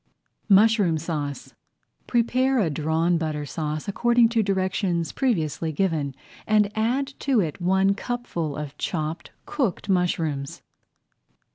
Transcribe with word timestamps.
MUSHROOM 0.49 0.97
SAUCE 0.97 1.53
Prepare 2.07 2.57
a 2.57 2.71
Drawn 2.71 3.19
Butter 3.19 3.45
Sauce 3.45 3.87
according 3.87 4.29
to 4.29 4.39
[Page 4.39 4.47
31] 4.47 4.55
directions 4.55 5.11
previously 5.11 5.71
given 5.71 6.15
and 6.47 6.75
add 6.75 7.13
to 7.19 7.39
it 7.39 7.61
one 7.61 7.93
cupful 7.93 8.57
of 8.57 8.75
chopped 8.79 9.29
cooked 9.45 9.89
mushrooms. 9.89 10.63